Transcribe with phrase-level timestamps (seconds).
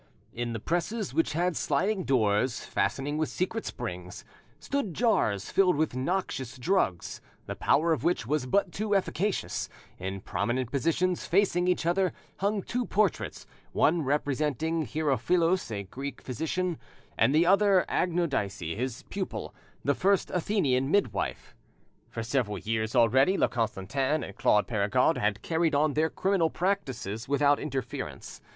[0.33, 4.25] In the presses, which had sliding doors fastening with secret springs,
[4.59, 9.69] stood Jars filled with noxious drugs, the power of which was but too efficacious;
[9.99, 16.79] in prominent positions, facing each other, hung two portraits, one representing Hierophilos, a Greek physician,
[17.15, 19.53] and the other Agnodice his pupil,
[19.85, 21.55] the first Athenian midwife.
[22.09, 27.29] For several years already La Constantin and Claude Perregaud had carried on their criminal practices
[27.29, 28.41] without interference.